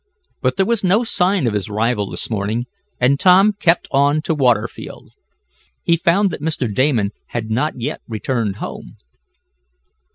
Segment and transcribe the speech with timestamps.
[0.41, 2.65] But there was no sign of his rival this morning,
[2.99, 5.11] and Tom kept on to Waterfield.
[5.83, 6.73] He found that Mr.
[6.73, 8.97] Damon had not yet returned home.